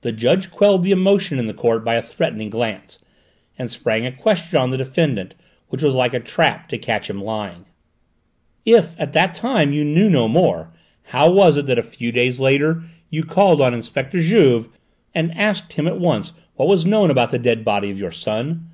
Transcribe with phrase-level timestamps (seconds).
[0.00, 2.98] The judge quelled the emotion in the court by a threatening glance,
[3.56, 5.36] and sprang a question on the defendant
[5.68, 7.64] which was like a trap to catch him lying.
[8.64, 10.72] "If at that time you knew no more,
[11.04, 14.70] how was it that a few days later you called on Inspector Juve
[15.14, 18.68] and asked him at once what was known about the dead body of your son?